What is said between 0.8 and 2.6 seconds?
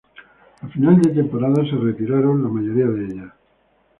de temporada se retiraron la